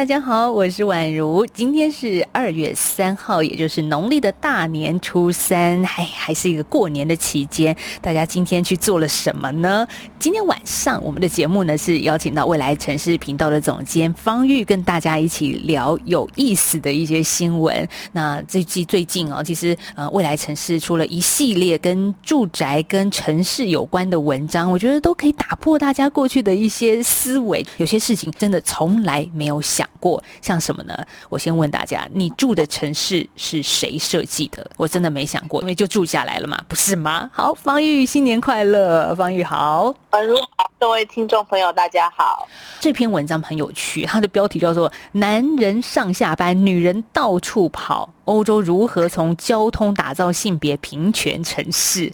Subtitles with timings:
[0.00, 1.44] 大家好，我是宛如。
[1.48, 7.76] 今天是二月三号，也就是农历的大年初三，还还是一个过年的期间。
[8.00, 9.86] 大家今天去做了什么呢？
[10.18, 17.86] 今天晚上我们的节目呢是邀请到未来城市频道的总监方玉，跟大家一起聊有意思的一些新闻。
[18.10, 27.62] 那最近最近哦，其实呃，未来城市出了一系列跟住宅、跟城市有关的文章，我觉得都可以打破大家过去的一些思维。
[27.76, 29.86] 有些事情真的从来没有想。
[29.98, 30.94] 过像什么呢？
[31.28, 34.70] 我先问大家，你住的城市是谁设计的？
[34.76, 37.30] 我真的没想过，因为就住下来了嘛，不是吗？
[37.32, 39.14] 好，方玉，新年快乐！
[39.14, 40.20] 方玉好，呃，
[40.56, 42.46] 好，各位听众朋友，大家好。
[42.78, 52.12] 这篇文章很有趣，它的标题叫做《男人上下班，女人到处跑》，欧洲如何从交通打造性别平权城市？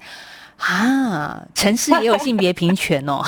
[0.59, 3.23] 啊，城市也有性别平权哦。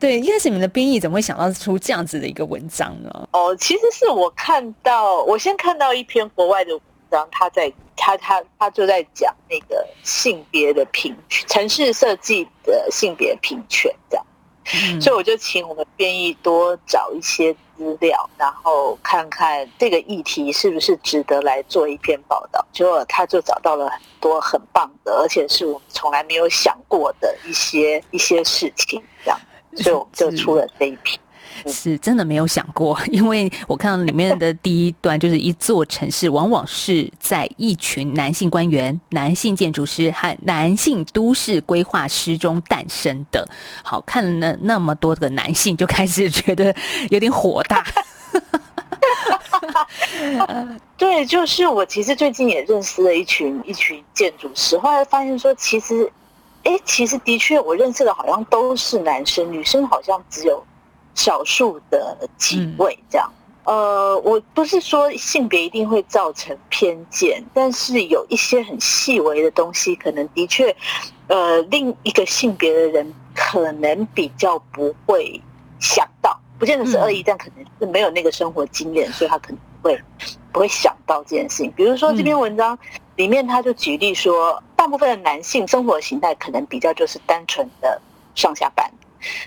[0.00, 3.28] 对，一开始你们的编译怎么会想到出这样子的一个文章呢？
[3.32, 22.64] 哦，其实是我看到，我先看到一篇国外的文章，他在他他他就在讲那个性别的平权，城市设计的性别平权这样，所以我就请我们编译多找一些资料，然后看看这个议题是不是值得来做一篇报道。
[22.72, 29.38] 结果他就找到了很多很棒的，而且是我们从来没有想过的一些一些事情这样。
[29.76, 31.18] 就 就出了这一篇，
[31.66, 43.46] 是真的没有想过， 因为我看到里面的第一段，就是一座城市往往是在一群男性官员、男性建筑师和男性都市规划师中诞生的。
[43.82, 46.74] 好看了那么多的男性，就开始觉得
[47.10, 47.84] 有点火大。
[50.96, 56.10] 对，就是我其实最近也认识了一群一群建筑师，后来发现说，其实。
[56.70, 60.64] 哎，其实的确，我认识的好像都是男生，女生好像只有
[61.16, 63.28] 少数的几位这样。
[63.64, 70.74] 呃，我不是说性别一定会造成偏见，但是有一些很细微的东西，可能的确，
[71.26, 75.42] 呃，另一个性别的人可能比较不会
[75.80, 80.00] 想到，不见得是恶意，但可能是没有那个生活经验，所以他可能会
[80.52, 81.72] 不会想到这件事情。
[81.72, 82.78] 比如说这篇文章。
[83.16, 88.00] 里面他就举例说，大部分的男性生活形态可能比较就是单纯的
[88.34, 88.90] 上下班，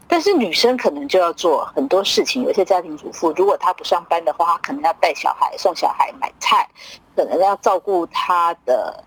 [0.08, 2.44] 但是女生可能就要做很多事情。
[2.44, 6.69] 有些家庭主妇，如果她不上班的话，她可能要带小孩、送小孩、买菜，
[7.16, 9.03] 可能要照顾她的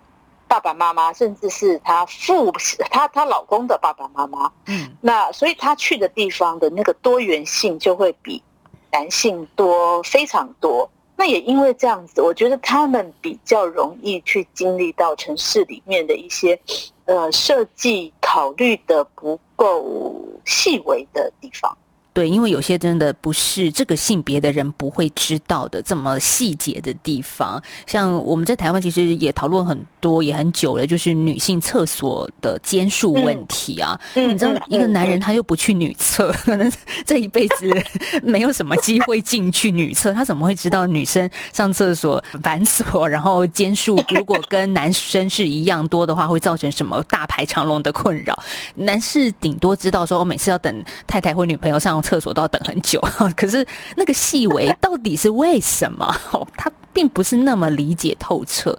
[0.49, 2.51] 爸爸妈妈，甚至是她父、
[2.91, 4.51] 她她老公的爸爸妈妈。
[4.67, 8.43] 嗯，那所以她去的地方的那个多元性就会比
[8.91, 10.91] 男性多非常多。
[11.17, 16.59] 那也因为这样子，我觉得他们比较容易去经历到城市里面的一些，
[17.07, 21.77] 呃，设计考虑的不够细微的地方。
[22.17, 34.01] 对，因为有些真的不是这个性别的人不会知道的这么细节的地方，像我们在台湾其实也讨论很多也很久了，就是女性厕所的间数问题啊。
[34.15, 36.73] 你知道，一个男人他又不去女厕，可能
[37.05, 37.71] 这一辈子
[38.25, 48.43] 没有什么机会进去女厕，他怎么会知道女生上厕所繁琐，然后间数如果跟男生是一样多的话，会造成什么大排长龙的困扰？
[48.75, 52.03] 男士顶多知道说，我每次要等太太或女朋友上。
[52.07, 53.01] 厕所都要等很久，
[53.37, 56.07] 可是那个细微到底是为什么？
[56.57, 58.79] 他并不是那么理解透彻。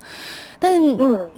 [0.60, 0.82] 但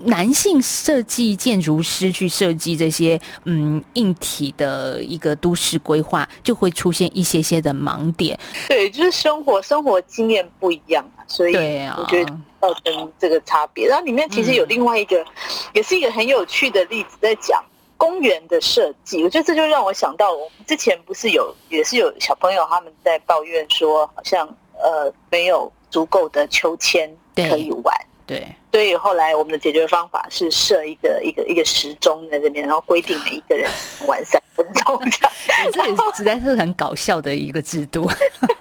[0.06, 8.40] 男性设计建筑师去设计这些嗯硬体的一个都市规划，就会出现一些些的盲点。
[8.70, 11.56] 对，就是生活生活经验不一样啊，所以
[11.98, 13.90] 我觉得造成这个差别。
[13.90, 15.26] 然后里面其实有另外一个，
[15.74, 17.62] 也是一个很有趣的例子，在讲。
[18.00, 24.48] 公园的设计，我觉得这就让我想到，我们之前不是有也是有小朋友他们在抱怨说，好像
[24.82, 27.94] 呃没有足够的秋千可以玩。
[28.26, 33.70] 对，所以后来我们的解决方法是设一个一个一个时钟在这边，然后规定每一个人
[34.08, 34.98] 玩三分钟。
[35.74, 38.10] 这也实在是很搞笑的一个制度。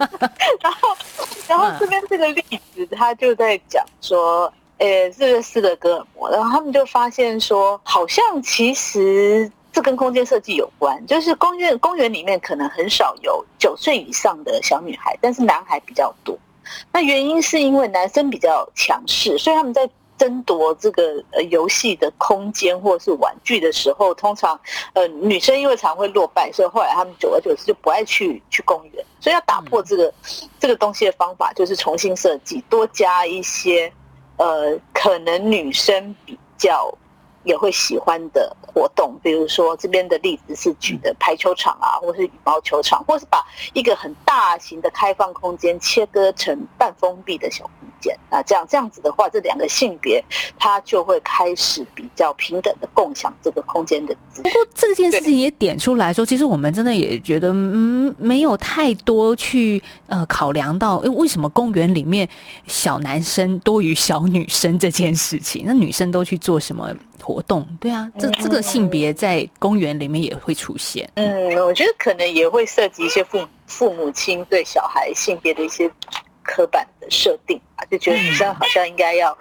[0.61, 0.97] 然后，
[1.47, 2.43] 然后这边这个例
[2.75, 4.53] 子，他就在讲说。
[4.79, 16.39] 呃，这个斯德哥尔摩，然后他们就发现说，好像其实这跟空间设计有关，就是公园公园里面可能很少有九岁以上的小女孩，但是男孩比较多。
[16.93, 24.59] 那原因是因为男生比较强势，所以他们在争夺这个呃游戏的空间或者是玩具的时候，通常
[24.93, 29.05] 呃女生因为常会落败，所以后来他们久而久之就不爱去去公园。
[29.21, 30.13] 所以要打破这个
[30.61, 33.93] 这个东西的方法，就是重新设计，多加一些
[34.39, 36.93] 呃，可能女生比较。
[37.49, 43.43] 也会喜欢的活动，比如说这边的例子是举的排球场啊，或是羽毛球场，或是把
[43.73, 50.23] 一个很大型的开放空间切割成半封闭的小空间啊，这样这样子的话，这两个性别
[50.59, 54.15] 它就会开始比较平等的共享这个空间的。
[54.37, 62.29] 不过这件事情也点出来说，其实我们真的也觉得，嗯，没有太多去呃考量到，为什么公园里面
[62.67, 65.65] 小男生多于小女生这件事情？
[65.67, 66.95] 那女生都去做什么？
[67.23, 71.09] 活动对啊，这这个性别在公园里面也会出现。
[71.15, 75.91] 嗯，我觉得可能也会涉及一些父父母亲对小孩性别的一些
[76.43, 79.37] 刻板的设定啊，就觉得女生好像应该要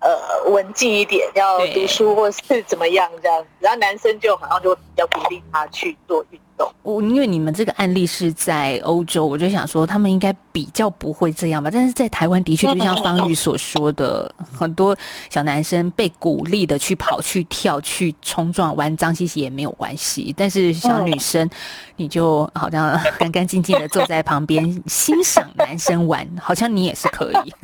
[0.00, 6.68] 呃文静一点，要读书或是怎么样这样，然后男生就好像就比较鼓励他去做运动。
[6.82, 11.70] 我因为你们这个案例是在欧洲，我就想说他们应该比较不会这样吧。
[11.72, 14.96] 但是在台湾的确就像方玉所说的，很多
[15.30, 20.34] 小男生被鼓励的去跑、去跳、去冲撞，玩脏兮兮也没有关系。
[20.36, 21.48] 但是小女生，
[21.94, 27.54] 你就好像 干干净净的坐在旁边欣赏男生玩，好像你也是可以。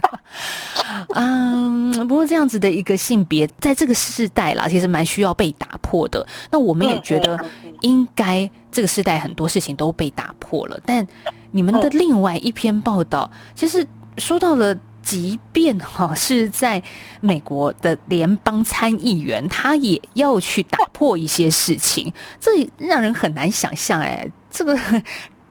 [1.16, 6.24] 嗯，不过这样子的一个性别，在这个世代啦，其实蛮需要被打破的。
[6.52, 7.44] 那我们也觉得
[7.80, 8.48] 应该。
[8.74, 11.06] 这个时代很多事情都被打破了，但
[11.54, 13.86] 你们的另外一篇报道，其实
[14.18, 16.82] 说到了，即便哈是在
[17.20, 24.00] 美国的联邦参议员，他也要去打破一些事情，这让人很难想象。
[24.00, 24.76] 哎，这个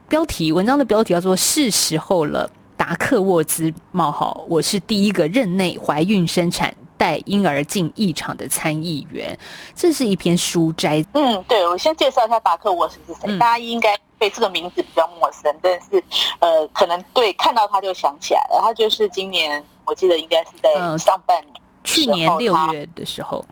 [0.06, 6.74] 标题文章的标题叫做“是时候了”，达克沃兹冒号，我是第一个任内怀孕生产。
[6.96, 9.36] 带婴儿进议场的参议员，
[9.74, 11.04] 这是一篇书摘。
[11.12, 13.36] 嗯，对，我先介绍一下达克沃斯是谁。
[13.36, 16.02] 大家应该对这个名字比较陌生，但是
[16.38, 18.58] 呃，可能对看到他就想起来了。
[18.62, 23.44] 他就是今年，我记得应该是在上半年，去年六月的时候。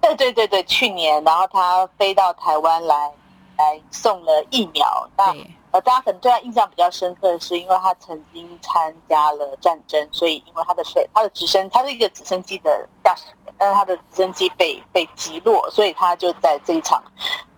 [0.00, 3.12] 对对对对，去年，然后他飞到台湾来，
[3.58, 5.06] 来送了疫苗。
[5.14, 5.34] 那
[5.74, 17.02] 呃，大家可能对他印象比较深刻的是，因为他曾经参加了战争，所以因为他的飞他的直升，他是一个直升机的驾驶员，但是他的直升机被被击落，所以他就在这一场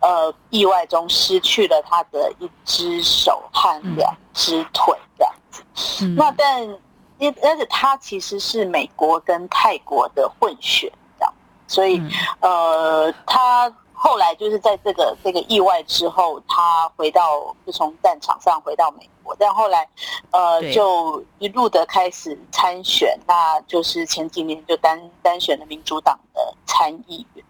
[0.00, 6.06] 呃意外中失去了他的一只手和两只腿这样子。
[6.16, 6.62] 那但
[7.18, 11.34] 因而且他其实是美国跟泰国的混血这样，
[11.66, 12.00] 所以
[12.40, 13.70] 呃他。
[14.06, 19.86] 后来就是在这个这个意外之后，他回到就从战场上回到美国，但后来，
[20.30, 27.44] 呃，就一路的开始参选，那就是前几年就单单选了民主党的参议员。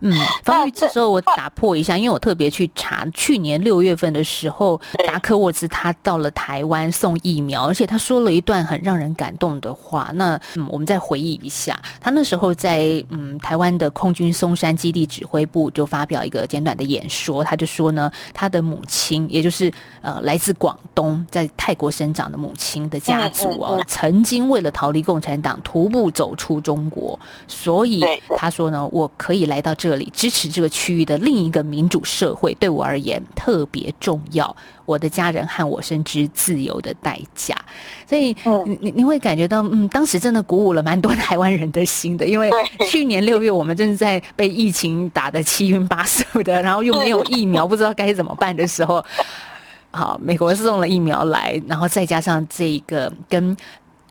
[0.00, 10.10] 嗯，方玉，这时候我打破一下，因为我特别去查，去年六月份的时候，达科沃兹他到了台湾送疫苗，而且他说了一段很让人感动的话。
[10.14, 27.18] 那嗯，我们再回忆一下，他那时候在嗯台湾的空军松山基地指挥部就发表一个简短的演说，他就说呢，他的母亲，也就是呃来自广东在泰国生长的母亲的家族啊，曾经为了逃离共产党徒步走出中国，
[27.48, 28.04] 所以
[28.36, 34.54] 他说呢，我可以来到这里支持这个区域的另一个民主社会，对我而言特别重要。
[34.84, 37.54] 我的家人和我深知自由的代价，
[38.04, 42.26] 所以你你你会感觉到，嗯，当时真的鼓舞了蛮多台湾人的心的。
[42.26, 42.50] 因为
[42.90, 49.02] 去年六月，我们正是在被疫情打得七晕八素的，然后又没有疫苗，不知道该怎么办的时候，
[49.92, 53.56] 好，美国送了疫苗来，然后再加上这一个跟。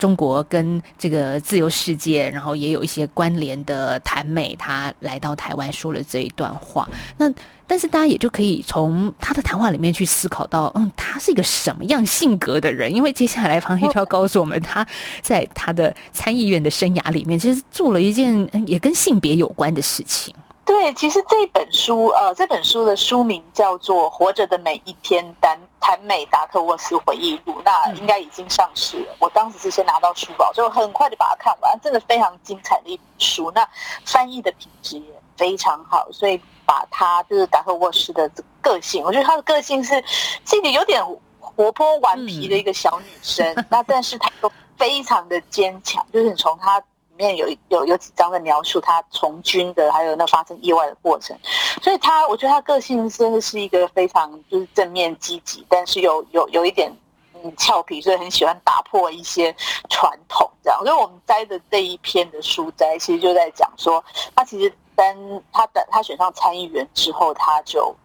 [0.02, 6.90] 中国跟这个自由世界，然后也有一些关联的谭美，他来到台湾说了这一段话。
[7.20, 7.32] 那
[7.68, 12.92] 但是大家也就可以从他的谈话里面去思考到，嗯，他是一个什么样性格的人？
[12.92, 14.84] 因为接下来方一就要告诉我们，他
[15.22, 20.34] 在他的参议院的生涯里面，其实做了一件也跟性别有关的事情。
[20.72, 29.14] 对，其实这本书，呃，这本书的书名叫做《活着的每一天》，丹谭美达克沃斯回忆录，那应该已经上市了。
[29.20, 33.52] 我当时是先拿到书包，就很快就把它看完，真的非常精彩的一本书。
[33.52, 33.68] 那
[34.06, 40.02] 翻译的品质也非常好，所以把他就是达克沃斯的个性，我觉得他的个性是
[40.46, 41.06] 这个有点
[41.38, 46.82] 活泼顽皮的一个小女生，那但是她都非常的坚强，就是你从她。
[47.22, 51.38] 面有有有几章的描述他从军的，还有那发生意外的过程，
[51.82, 56.92] 所以他我觉得他个性真的是一个非常就是正面积极，但是有有有一点
[57.36, 59.56] 嗯俏皮，所以很喜欢打破一些
[59.90, 60.80] 传统这样。
[60.84, 64.04] 所以我们摘的这一篇的书摘，其实就在讲说，
[64.36, 65.06] 他其实当
[65.52, 67.96] 他的他选上参议员之后，他就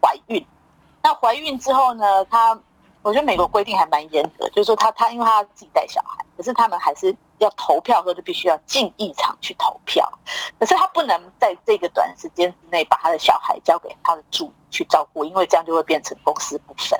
[0.00, 0.44] 怀孕。
[1.02, 2.58] 那怀孕之后呢，他
[3.02, 10.06] 我觉得美国规定还蛮严格，就是说他他因为他自己带小孩，可是他们还是要投票的时候就必须要进议场去投票，
[10.58, 16.98] 可是他不能在这个短时间之内把他的小孩交给他的助理去照顾，因为这样就会变成公私不分，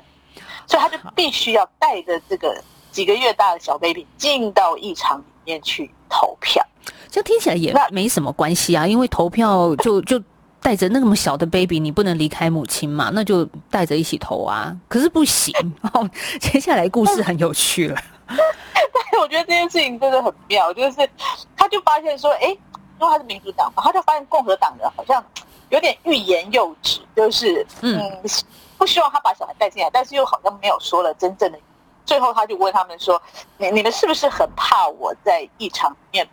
[0.67, 6.65] 所以他就必须要带着这个几个月大的小 baby 进到议场里面去投票。
[7.09, 10.21] 这听起来也没什么关系啊，因为投票就就。
[10.63, 13.11] 带着那么小的 baby，你不能离开母亲嘛？
[13.13, 14.73] 那就带着一起投啊。
[14.87, 15.53] 可是不行。
[15.91, 16.09] 哦，
[16.39, 18.01] 接下来故事很有趣了。
[19.11, 21.09] 对，我觉得这件事情真的很妙，就是
[21.55, 25.23] 他就发现说，哎，因为他是民主党嘛，他就发现共和党人好像
[25.69, 27.99] 有点欲言又止，就是嗯，
[28.77, 31.59] 不希望他把小孩带进来，但是又好像没有说了真正的。
[32.05, 33.21] 最后他就问他们说，
[33.57, 36.29] 你你们是不是很怕我在一场里面？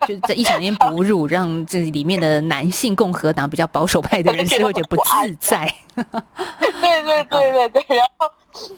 [0.00, 5.72] 就是在一场面哺乳，让这里面的男性共和党比较保守派的人 士会觉得不自在。
[5.94, 8.30] 对对对对对，然后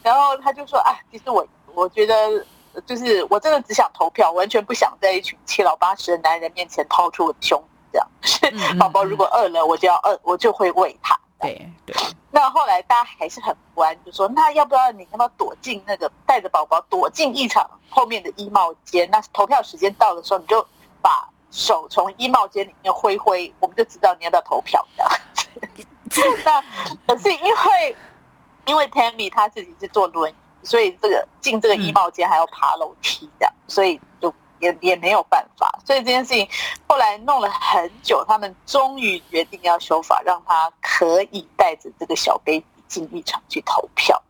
[0.02, 2.14] 然后他就说啊，其实我我觉得
[2.86, 7.62] 就是我真的只想投票，完全不想在一群七老八十的男人面前掏出我的胸，
[7.92, 8.08] 这样。
[8.22, 11.18] 是宝宝如果饿了，我就要饿，我就会喂他。
[11.40, 11.96] 对对。
[12.30, 19.08] 那后来大家还是很不安，就说那要不要你要不要躲进那个带着宝宝躲进一场后面的衣帽间？
[19.10, 20.66] 那投票时间到的时候，你就。
[21.02, 25.10] 把手从衣帽间里面挥挥，我们就知道你要不要投票这样。
[26.44, 26.62] 那
[27.06, 27.96] 可是因为
[28.66, 35.78] 因为 Tammy 他自己是坐轮椅，所以这个进这个衣帽间还要爬楼梯的，所以就也也没有办法。
[35.84, 36.48] 所以这件事情
[36.88, 44.22] 后来弄了很久，他们终于决定要修法，让他可以带着这个小 baby 进一场去投票。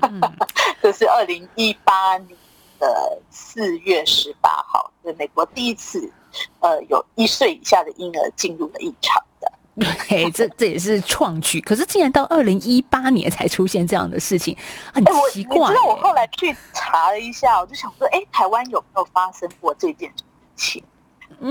[0.82, 2.36] 这是二零一八年。
[2.80, 6.12] 的四月十八号，是美国第一次，
[6.58, 9.50] 呃，有一岁以下的婴儿进入了一场的。
[10.08, 11.60] 对，这这也是创举。
[11.60, 14.56] 可是竟然到二零一八年才出现这样的事情，
[14.92, 15.68] 很奇怪。
[15.70, 20.84] 你知道我后来去查了一下，我就想说，哎，台湾有没有发生过这件事情？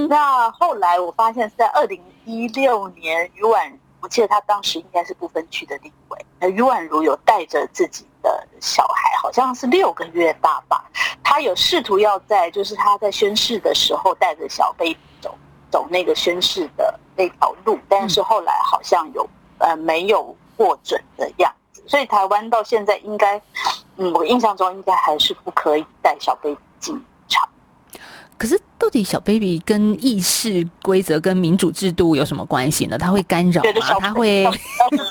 [0.08, 8.06] 那后来我发现是在二零一六年，余婉，我记得他当时应该是不分区的立委，那余婉如有带着自己。
[8.24, 10.90] 的小孩好像是六个月大吧，
[11.22, 15.38] 他有试图要在就是他在宣誓的时候带着小 baby 走
[15.70, 19.28] 走那个宣誓的那条路，但是后来好像有
[19.58, 23.42] 呃没有获准的样子，所以台湾到现在应该，
[23.98, 26.94] 嗯，我印象中应该还是不可以带小 baby 进
[27.28, 27.48] 场。
[28.38, 32.98] 可是，到底小 baby 跟议事规则、跟民主制度有什么关系呢？
[32.98, 33.70] 他会干扰吗？
[34.00, 34.44] 他会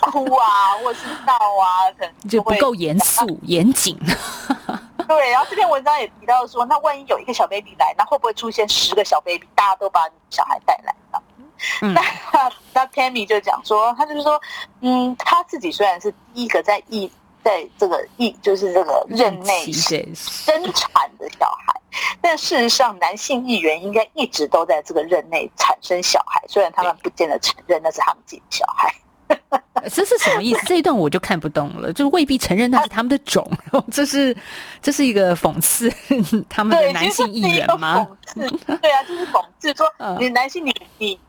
[0.03, 3.99] 哭啊，或是闹啊，可能就不够严肃、严谨。
[5.09, 10.95] 对，然后这篇文章也提到说，那万一有一个小 baby 来，那会不会出现十个小 baby，大家都把小孩带来
[11.81, 11.93] 了？
[12.33, 14.41] 那那 Tammy 就讲说，他就是说，
[14.81, 17.11] 嗯，他自己虽然是第一个在议。
[17.45, 21.75] 在这个疫就是这个任内生产的小孩，
[22.21, 28.95] 但事实上，男性议员应该一直都在这个任内产生小孩，虽然他们不见得承认那是他们自己的小孩。
[29.93, 30.65] 这是什么意思？
[30.67, 33.51] 这一段我就看不懂了，就未必承认那是他们的种，
[33.91, 34.37] 这是
[34.81, 35.93] 这是一个讽刺
[36.49, 38.07] 他们的男性议员吗？
[38.37, 38.47] 对
[38.93, 39.85] 啊，就是讽刺说
[40.21, 41.21] 你男性你你你。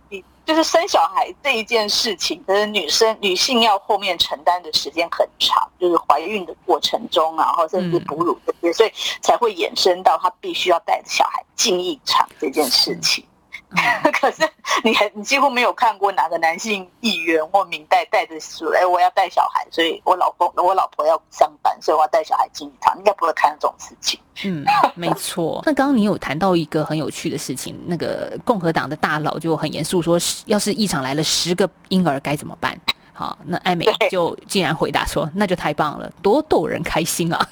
[0.45, 13.23] 就是生小孩这一件事情，可是女生女性要后面承担的时间很长，就是怀孕的过程中，然后甚至哺乳这些，所以才会衍生到她必须要带着小孩进一场这件事情。
[14.19, 14.47] 可是
[14.83, 24.19] 你还你几乎没有看过哪个男性议员或明代带着说，哎，我要带小孩，所以我老公我老婆要上班，所以我要带小孩进一场，应该不会看这种事情。
[24.43, 24.65] 嗯，
[24.95, 25.61] 没错。
[25.65, 32.79] 那刚刚你有谈到一个很有趣的事情，那个共和党的大佬就很严肃说，要是一场来了十个婴儿该怎么办？
[33.15, 37.47] 好，那艾美就竟然回答说，那就太棒了，多逗人开心啊！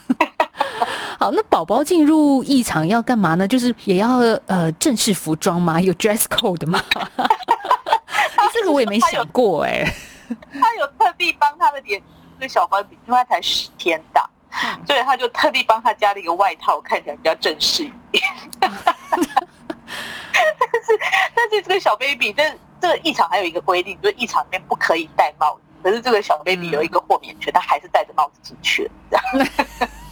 [1.21, 3.47] 好，那宝宝进入异场要干嘛呢？
[3.47, 5.79] 就是也要呃正式服装吗？
[5.79, 6.83] 有 dress code 吗？
[8.51, 9.85] 这个我也没想过哎。
[10.59, 12.01] 他有特地帮他的脸
[12.39, 14.27] 这个小 baby，，因为他才十天大，
[14.87, 18.23] 所以他就特地帮他加了一个外套，看起来比较正式一点。
[18.59, 18.79] 但是
[21.35, 25.61] 但是这个小 baby，但这个异场还有一个规定，就是异场里面不可以戴帽子。
[25.81, 28.91] 可是这个小 baby 有一个豁免权，他还是戴着帽子进去了。
[29.09, 29.47] 这样。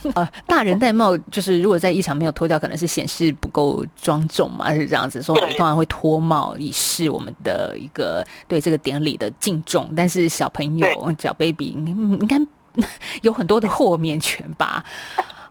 [0.15, 5.21] 呃，大人戴帽就是如果在一场没有脱掉，可能是显示不够庄重嘛，是这样子。
[5.21, 9.91] 所以通常会脱帽以示我们的一个对这个典礼的敬重。
[9.95, 10.87] 但是小朋友
[11.19, 12.39] 小 baby 应该
[13.23, 14.83] 有很多的豁免权吧？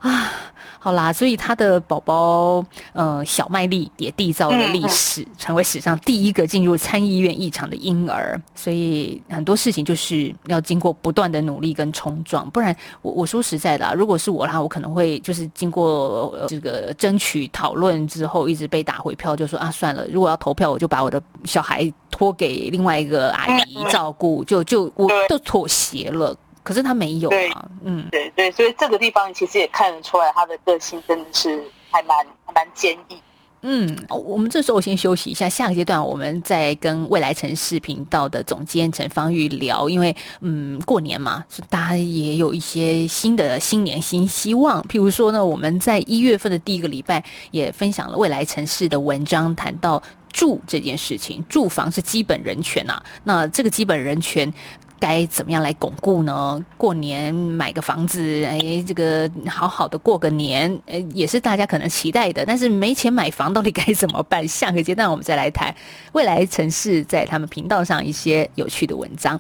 [0.01, 0.31] 啊，
[0.79, 8.41] 好啦，所以他的宝宝，呃，小麦粒也缔造了历史，成为史上第一个进入参议院议场的婴儿。
[8.55, 26.37] 所以很多事情就是要经过不断的努力跟冲撞，不然我我说实在的，如果是我的话，我可能会就是经过这个争取讨论之后，一直被打回票，就说啊，算了，如果要投票，我就把我的小孩托给另外一个阿姨照顾，就就我都妥协了。
[26.69, 32.15] 可是他没有啊，嗯，对对，所以这个地方其实也看得出来，他的个性真的是还蛮
[32.55, 33.17] 蛮坚毅。
[33.63, 44.83] 嗯，我们这时候先休息一下，下个阶段我们再跟未来城市频道的总监陈方玉聊，因为嗯，过年嘛，大家也有一些新的新年新希望。
[44.83, 53.03] 譬如说呢，我们在一月份的第一个礼拜也分享了未来城市的文章，谈到住这件事情，住房是基本人权呐。
[53.25, 54.53] 那这个基本人权。
[55.01, 56.65] 该怎么样来巩固呢？
[56.77, 62.45] 过年买个房子，哎，这个好好的过个年，呃，也是大家可能期待的。
[62.47, 64.47] 但是没钱买房，到底该怎么办？
[64.49, 65.75] 下个阶段我们再来谈
[66.13, 69.39] 未来城市在他们频道上一些有趣的文章。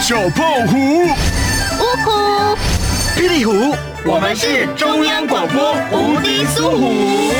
[0.00, 2.56] 小胖虎，呜呼，
[3.16, 3.52] 霹雳虎，
[4.04, 7.32] 我们是中央广播无敌苏虎，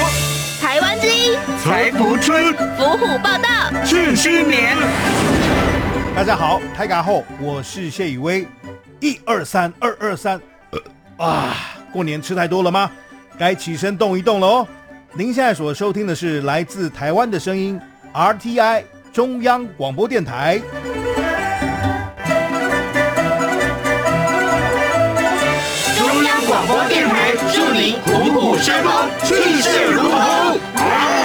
[0.61, 4.77] 台湾之音，财福春，伏虎报道，庆新年。
[6.19, 8.45] 大家好，台港后，我是谢宇威，
[8.99, 10.39] 一二三，二二三，
[11.17, 11.55] 啊，
[11.93, 12.91] 过年吃太多了吗？
[13.39, 14.67] 该起身动一动了哦。
[15.13, 17.81] 您现在所收听的是来自台湾的声音
[18.13, 18.83] ，RTI
[19.13, 20.61] 中央广播电台。
[25.97, 31.18] 中央广播电台祝您虎虎生风，气势如虹。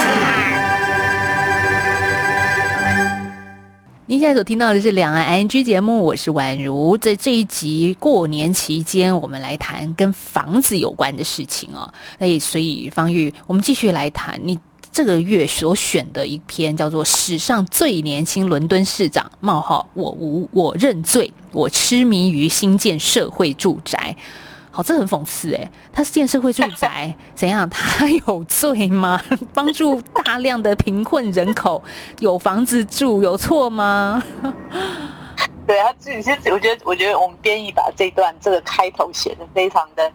[4.06, 6.98] 您现在所听到的是两岸 ING 节目，我是宛如。
[6.98, 11.90] 在这一集过年期间，我们来谈跟房子有关的事情哦。
[12.18, 14.58] 那所以方玉，我们继续来谈你
[14.92, 24.14] 这个月所选的一篇，叫做《史上最年轻伦敦市长：冒号我无我认罪，我痴迷于新建社会住宅》。
[24.74, 25.70] 好，这很讽刺哎！
[25.92, 27.70] 他是建社会住宅， 怎样？
[27.70, 29.22] 他有罪吗？
[29.54, 31.80] 帮助大量的贫困人口
[32.18, 34.20] 有房子住，有错吗？
[35.64, 40.12] 对啊，自己是我觉得，我觉得我们编译把这段这个开头写的非常的、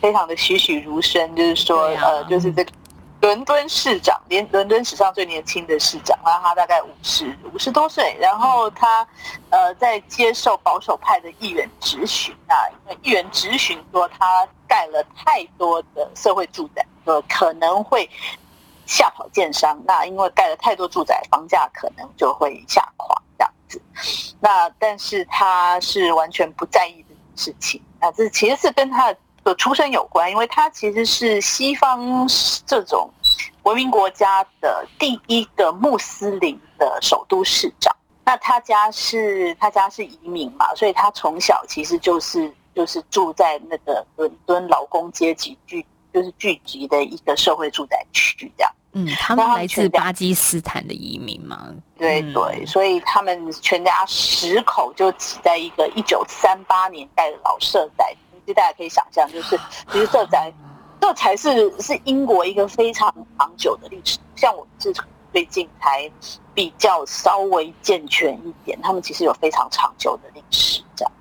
[0.00, 2.70] 非常的栩栩如生，就是说，呃，就是这个。
[3.20, 9.04] 伦敦市长，连伦敦史上最年轻的市长，然后他大概五十五十多岁，然后他
[9.50, 18.08] 呃在接受保守派的议员质询啊，因为议员质询说他盖了太多的社会住宅，呃可能会
[18.86, 23.82] 吓跑建商，那因为盖了太多住宅，房价可能就会下滑这样子，
[24.38, 29.18] 那但是他是完全不在意这件事情，那，这其实是跟他的。
[29.54, 32.26] 出身有关，因为他其实是西方
[32.66, 33.10] 这种
[33.62, 37.94] 文明国家的第一个穆斯林的首都市长。
[38.24, 48.72] 那他家是他家是移民嘛，所以他从小其实就是就是住在那个伦敦劳工阶级聚就是聚集的一个社会住宅区这样。
[48.92, 51.68] 嗯，他们来自巴基斯坦的移民嘛？
[51.96, 58.14] 对对，所以他们全家十口就挤在一个一九三八年代的老社宅。
[58.48, 59.60] 其实大家可以想象，就是
[59.92, 60.50] 其实这才
[60.98, 64.18] 这才是是英国一个非常长久的历史。
[64.36, 64.90] 像我们是
[65.30, 66.10] 最近才
[66.54, 70.82] 比较稍微健全一点，他们其实有非常长久的历史。
[70.96, 71.12] 这样，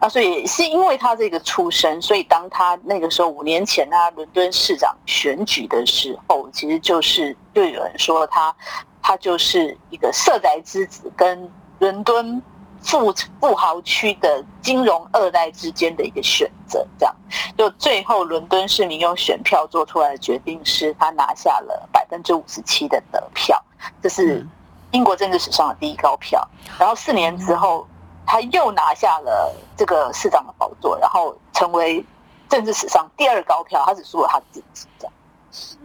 [0.00, 8.52] 那所以是因为他这个出身，所以当他那个时候五年前他伦敦市长选举的时候，其实就是就有人说他
[9.00, 12.42] 他就是一个色宅之子，跟伦敦。
[12.82, 17.14] 富富豪区的金融二代之间的一个选择，这样
[17.56, 23.62] 就最后伦敦市民用选票做出来的决定是，他拿下了百分之五十七的得票，
[24.02, 24.46] 这是
[24.92, 26.46] 英国政治史上的第一高票。
[26.78, 27.86] 然后四年之后，
[28.24, 32.04] 他又拿下了这个市长的宝座，然后成为
[32.48, 35.12] 政治史上第二高票，他只输了他自己，这样。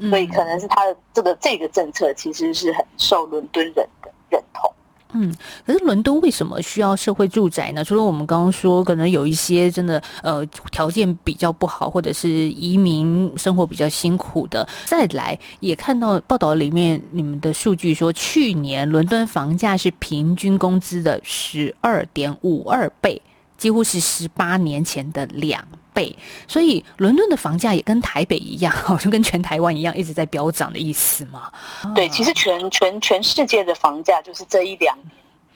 [0.10, 4.72] 所以可能是他的这个这个政策其实是很受伦敦人的认同。
[5.13, 5.34] 嗯，
[5.65, 7.84] 可是伦敦为什么需要社会住宅呢？
[7.84, 23.21] 除了我们刚刚说，可能有一些真的呃条件比较不好，或者是移民生活比较辛苦的，再来也看到报道里面你们的数据说，去年伦敦房价是平均工资的十二点五二倍，
[23.63, 26.13] 几乎是十八年前的两倍，
[26.49, 31.49] 所以伦敦的房价也跟台北一样， 好像跟全台湾一样一直在飙涨的意思嘛？
[31.95, 35.08] 对，其实全全全世界的房价就是这一两年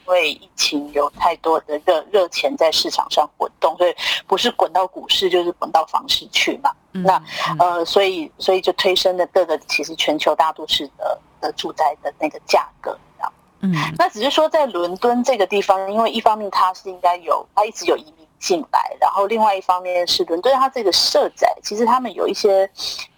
[0.06, 3.94] 因为疫情有太多的热热钱在市场上滚动，所以
[4.26, 6.72] 不是滚到股市就是滚到房市去嘛。
[6.94, 7.22] 那
[7.60, 12.98] 呃，所以所以就推升了各个其实全球大都市的的住宅的那个价格。
[13.62, 22.70] 嗯，那只是说在伦敦这个地方，因为一方面它是应该有，它一直有移民进来，然后另外一方面是伦敦它这个社宅，其实他们有一些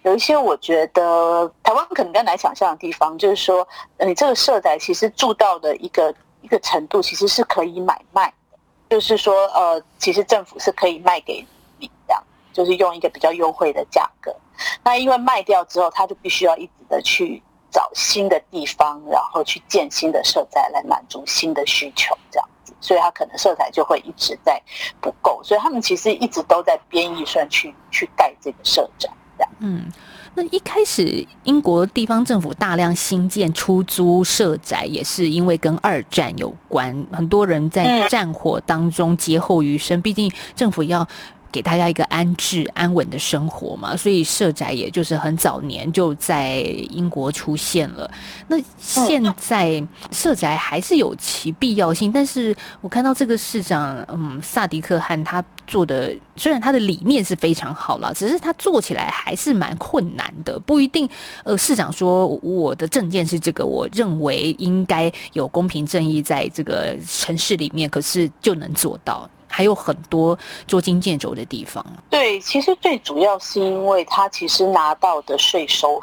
[0.02, 3.66] 有一些，我觉得台湾可能更难想象的地方，就是说
[3.98, 8.56] 你这个社宅其实住到的一个一个程度，其实是可以买卖的，
[8.88, 11.46] 就是说呃，其实政府是可以卖给
[11.78, 12.22] 你这样，
[12.54, 14.34] 就是用一个比较优惠的价格。
[14.82, 17.42] 那因为卖掉之后，他就必须要一直的去。
[17.70, 24.60] 找新的地方，然后去建新的社宅来满足新的需求，这样子，所以他可能社宅就会一直在
[25.00, 29.52] 不够，所以他们其实一直都在编预算去去盖这个社宅，这样。
[29.60, 29.90] 嗯，
[30.34, 41.06] 那一开始英国地方政府大量新建出租社宅，也是因为跟二战有关，很多人在战火当中劫后余生，毕竟政府要。
[41.52, 46.60] 给大家一个安置、安稳的生活嘛，所以社宅也就是很早年就在
[46.90, 48.10] 英国出现了。
[48.48, 61.08] 那现在社宅还是有其必要性，但是我看到这个市长，嗯，萨迪克汗他做的，虽然他的理念是非常好了，只是他做起来还是蛮困难的，不一定。
[61.44, 69.28] 呃，市长说我的证件是这个，我认为应该有公平正义在这个城市里面，可是就能做到。
[69.52, 71.84] 还有很多捉襟见肘的地方。
[72.08, 76.00] 对，其实最主要是因为他其实拿到的税收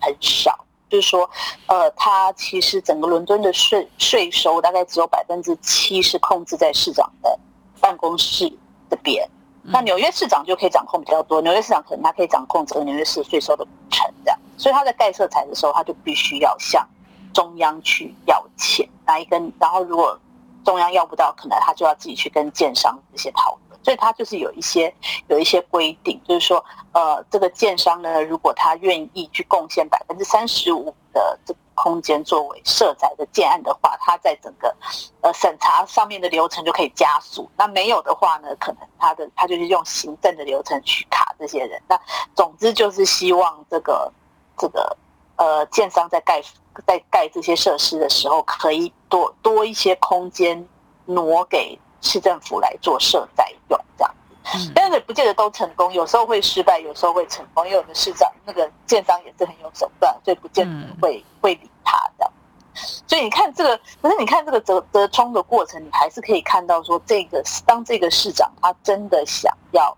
[0.00, 1.28] 很少，就是说，
[1.66, 7.38] 呃，他其实整个伦敦的税税收大概只有百分之七是控制在市长的
[7.78, 8.50] 办公室
[8.88, 9.28] 这边。
[9.62, 14.40] 那纽约市长就可以掌控比较多，纽约市长可能他可以掌控整个纽约市税收的成这样。
[14.56, 16.88] 所以他在盖色彩的时候，他就必须要向
[17.34, 20.18] 中央去要钱，拿一根，然后如果。
[20.66, 24.92] 中央要不到，可能他就要自己去跟建商这些讨论，所以他就是有一些
[25.28, 34.74] 有一些规定，就是说，呃，这个建商呢，如果他愿意去贡献百分之三十五的这个空间作为设宅的建案的话，他在整个
[35.20, 37.48] 呃审查上面的流程就可以加速。
[37.56, 41.80] 那没有的话呢，可能他的他就是用行政的流程去卡这些人。
[41.88, 41.96] 那
[42.34, 44.12] 总之就是希望这个
[44.58, 44.96] 这个
[45.36, 46.42] 呃建商在盖。
[46.86, 50.68] 在盖这些设施的时候，可以多多一些空间
[51.06, 54.70] 挪给市政府来做设在用，这样子。
[54.74, 57.64] 但是不见得都成功，有时候会失败，有时候会成功。
[57.64, 62.30] 因为有的市长那个建商也是很有手段，所以不见得会会理他的。
[62.74, 69.96] 所以你看这个，可是你看这个折折冲的过程，你还是可以看到说，这个当这个市长他真的想要。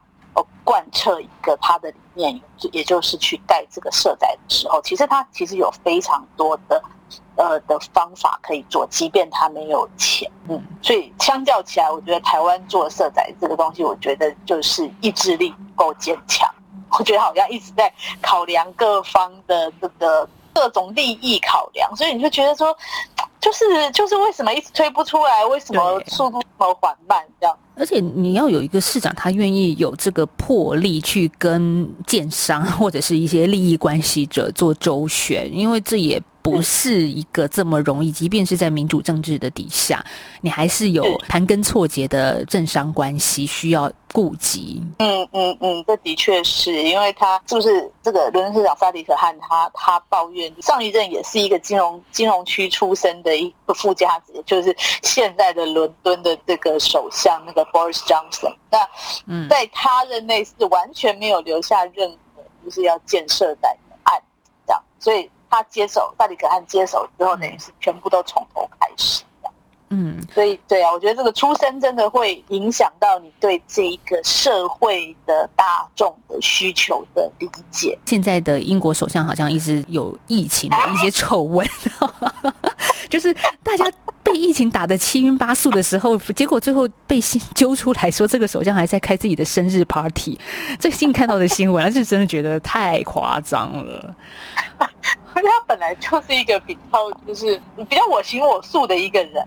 [0.64, 2.40] 贯彻一个他的理念，
[2.72, 6.82] 也就是去盖这个社宅的时候，其实他其实有非常多的
[7.36, 16.46] 呃的方法可以做，即便他没有钱，嗯，所以相较起来，我觉得台湾做社宅这个东西，我觉得就是意志力不够坚强，
[16.98, 22.76] 我觉得好像一直在考量各方的这个各种利益考量，所以你就觉得说，
[23.48, 27.58] 就是就是为什么一直推不出来，为什么速度这么缓慢这样。
[27.74, 36.22] 而且你要有一个市长，他愿意有这个魄力去跟建商或者是一些利益关系者做周旋，因为这也。
[36.40, 40.04] 不是一个这么容易，即便是在民主政治的底下，
[40.40, 44.82] 你还是有盘根错节的政商关系需要顾及。
[44.98, 58.54] 嗯嗯嗯，这的确是因为他就是这个伦敦市长萨迪可汗，他他抱怨上一任也是一个金融金融区出身的一个富家子，就是现在的伦敦的这个首相那个 Boris Johnson。
[58.70, 63.68] 那在他任内是完全没有留下任何就是要建设的
[64.04, 64.18] 案，
[64.66, 65.28] 这样，所以。
[65.50, 69.24] 他接手，大理可汗接手之后，等于是全部都从头开始
[69.90, 77.98] 嗯，所以对啊，我觉得这个出身真的会影响到你对这一个社会的大众的需求的理解。
[78.04, 81.66] 现在的英国首相好像一直有疫情的一些丑闻，
[83.08, 83.90] 就是大家
[84.22, 87.18] 被疫情打得七晕八素的时候，结果最后被
[87.54, 90.38] 揪出来说，这个首相还在开自己的生日 party。
[90.78, 94.14] 最近看到的新闻，是真的觉得太夸张了。
[94.78, 99.46] 而且他本来就是一个比较就是比较我行我素的一个人，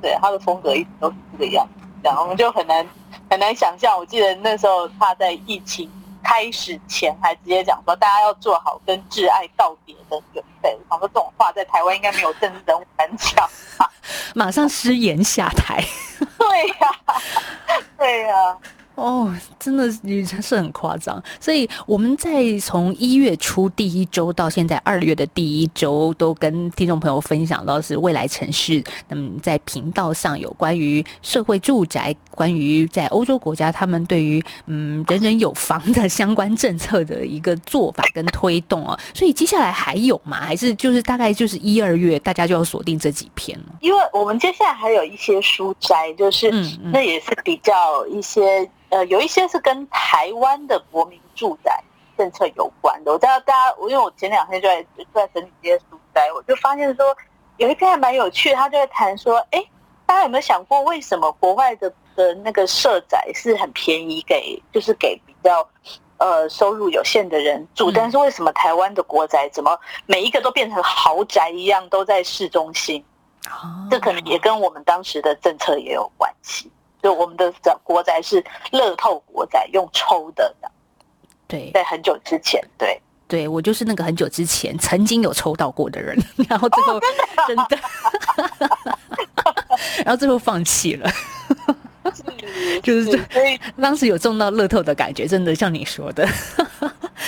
[0.00, 2.86] 对他的风格一直都是这个样子，这样我们就很难
[3.30, 3.96] 很难想象。
[3.96, 5.90] 我记得那时候他在疫情
[6.22, 10.76] 开始前还直接讲说，大家要做好跟挚爱告别的准备。
[10.88, 13.48] 我说这种话在台湾应该没有政治人物敢讲，
[14.34, 15.84] 马上失言下台。
[16.38, 16.90] 对呀，
[17.98, 18.56] 对呀。
[18.96, 21.22] 哦，真的是是很夸张。
[21.38, 38.98] 所以我们在从一月初第一周到现在二月的第一周，都跟听众朋友分享到是未来城市，那么，在频道上有关于社会住宅，关于在欧洲国家他们对于嗯人人有房的相关政策的一个做法跟推动啊。
[39.14, 40.40] 所以接下来还有吗？
[40.40, 43.76] 还是就是大概就是一二月大家就要锁定这几篇了？
[43.80, 46.50] 因为我们接下来还有一些书斋，就是
[46.84, 48.66] 那也是比较一些。
[48.90, 51.82] 呃，有一些是跟台湾的国民住宅
[52.16, 53.12] 政策有关的。
[53.12, 57.16] 我知道大家，因为我前两天就在就在整理这些书斋，我就发现说
[57.56, 59.64] 有一篇还蛮有趣，他就在谈说，哎，
[60.06, 65.68] 大家有没有想过，为什么国外的的那个社宅是很便宜，给就是给比较
[66.18, 73.04] 呃收入有限的人住，但是为什么台湾的国宅怎么每一个都变成豪宅一样，都在市中心？
[73.90, 76.70] 这可能也跟我们当时的政策也有关系。
[77.06, 80.52] 就我们的国宅是乐透国宅，用抽的。
[81.46, 86.18] 对，在很久之前，对，对我就是那个很久之前曾经有抽到过的人，
[86.50, 86.98] 然后最后
[87.46, 87.78] 真的，
[90.04, 91.08] 然后最后放弃了。
[92.82, 93.20] 就是
[93.80, 96.26] 当时有中到乐透的感觉，真的像你说的。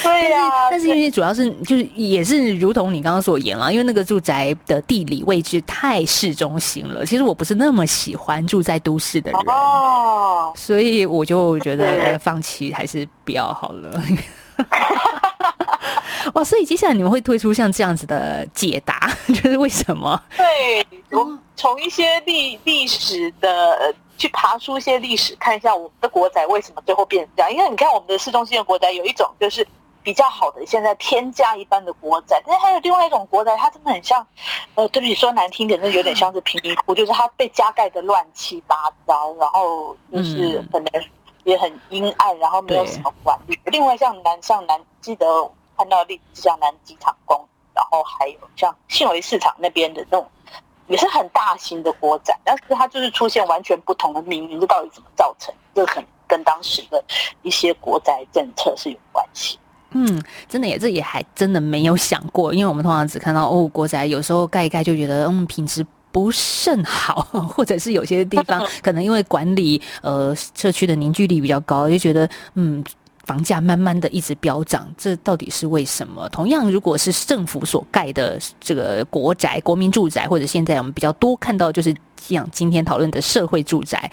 [0.02, 7.04] 对呀，但是因为主要是就是也是如同你刚刚所言啊，因为那个住宅的地理位置太市中心了。
[7.04, 14.02] 其实我不是那么喜欢住在都市的人，哦，所以我就觉得放弃还是比较好了。
[16.34, 20.20] 哇，所以接下来你们会推出像这样子的解答，就是为什么？
[20.36, 23.94] 对，我从一些历历史的。
[24.18, 27.50] 去爬出一些历史，看一下我们的国宅为什么最后变成这样。
[27.50, 29.66] 因为你看我们的市中心的国宅，有一种就是
[30.02, 34.26] 比较好的，现在天价一般的国宅，但是还有另外一种国宅，它真的很像，
[34.74, 40.90] 呃，对不起，说难听点，那有点像是贫民窟，就是它被加盖的乱七八糟，然后就是可能
[41.44, 43.59] 也很阴暗，然后没有什么管理。
[43.66, 45.26] 另外像南像南，记得
[45.76, 50.28] 看到例子像南机场宫，然后还有像信维市场那边的那种。
[50.88, 55.55] 也是很大型的国展，但是它就是出现完全不同的命运，这到底怎么造成？
[55.74, 57.03] 这很跟当时的
[57.42, 59.59] 一些国宅政策是有关系。
[59.90, 72.85] 嗯，真的也这也还真的没有想过，因为我们通常只看到哦国宅有时候盖一盖就觉得嗯品质不甚好， 或者是有些地方可能因为管理呃社区的凝聚力比较高，就觉得嗯。
[73.28, 76.26] 房价慢慢的一直飙涨，这到底是为什么？
[76.30, 84.10] 同样，如果是政府所盖的这个国宅、国民住宅，或者现在我们比较多看到，就是像今天讨论的社会住宅。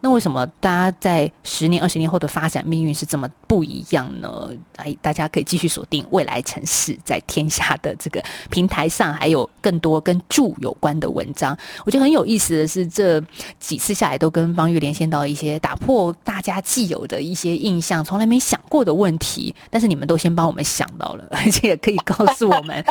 [0.00, 4.48] 那为什么大家在十年、二十年后的发展命运是这么不一样呢？
[4.76, 11.56] 哎，大家可以继续锁定未来城市在天下的这个平台上，还有更多跟住有关的文章。
[11.84, 13.20] 我觉得很有意思的是，这
[13.58, 19.52] 几次下来都跟方玉连线到一些打破大家既有的一些印象，从来没想过的问题。
[19.68, 22.84] 但是你们都先帮我们想到了， 而且也可以告诉我们，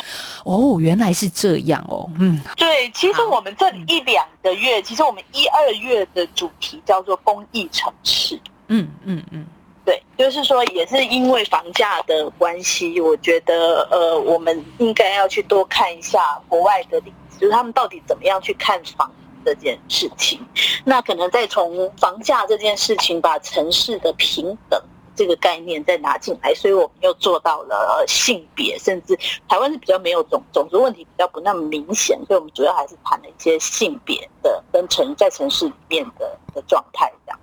[0.44, 2.10] 哦，原来是这样哦。
[2.18, 6.97] 嗯，对，其实我们这一两个月，其实我们一二月的主题叫。
[6.98, 9.46] 叫做公益城市，嗯嗯嗯，
[9.84, 19.08] 对，就是说也是因为房价的关系，我觉得呃，我们应该要去多看一下国外的例子，就是他们到底怎么样去看房
[19.44, 20.44] 这件事情。
[20.84, 24.82] 那可能再从房价这件事情，把城市的平等
[25.18, 36.62] 这个概念再拿进来，所以我们又做到了性别，甚至台湾是比较没有种种族问题比较不那么明显，所以我们主要还是谈了一些性别的跟城在城市里面的的。
[36.68, 37.40] 状态这样，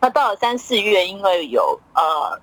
[0.00, 2.40] 那到了三四月，因为有呃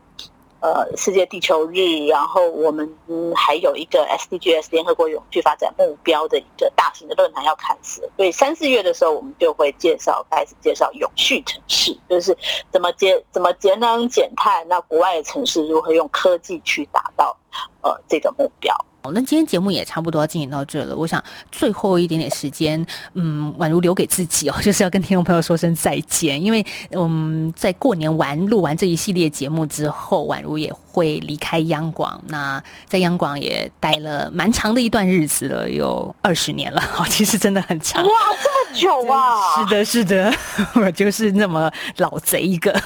[0.61, 2.89] 呃世界地球日，然后我们
[3.35, 12.37] 还有一个 SDGs 联合国永续发展目标的一个大型的论坛要开始，所以三四月的时候，我们就会介绍开始介绍永续城市，就是
[12.71, 17.35] 怎么节怎么节能减碳，那国外的城市如何用科技去达到
[17.81, 18.73] 呃这个目标。
[19.01, 20.93] 好，那今天节目也差不多要进行到这了。
[20.93, 26.43] 我想最后一点点时间，嗯，宛如留给自己哦， 就是要跟听众朋友说声再见。
[26.43, 32.21] 因为嗯，在过年完录完这一系列节目之后，宛如也会离开央广。
[32.27, 36.83] 那在央广也待了蛮长的一段日子了，有二十年了。
[36.97, 38.09] 哦， 其实真的很长哇，
[38.43, 39.63] 这么久啊！
[39.63, 40.33] 是的，是的，
[40.75, 42.77] 我就是那么老贼一个。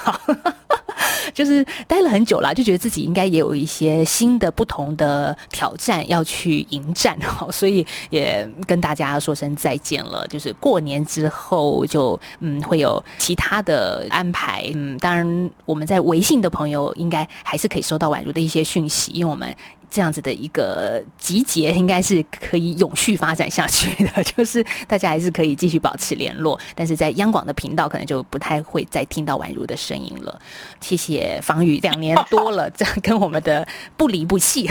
[1.32, 10.26] 就是待了很久了，就觉得自己应该也有一些新的、不同的挑战要去迎战哈， 所以也跟大家说声再见了。
[10.28, 19.54] 就是过年之后就嗯会有其他的安排，嗯，当然我们在微信的朋友应该还是可以收到宛如的一些讯息，因为我们
[19.90, 30.40] 这样子的一个集结，应该是可以永续发展下去的，就是大家还是可以继续保持联络，但是在央广的频道可能就不太会再听到宛如的声音了。
[30.80, 33.66] 谢谢方宇，两年多了，这样跟我们的
[33.96, 34.70] 不离不弃。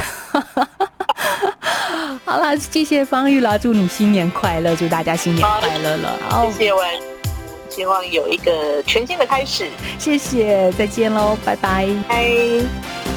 [2.26, 6.18] 好啦，谢谢方玉啦，祝你新年快乐，祝大家新年快乐了。
[6.30, 6.90] 好，谢谢完，
[7.70, 9.70] 希望有一个全新的开始。
[10.00, 11.88] 谢谢，再见喽，拜拜。
[12.08, 13.13] 拜。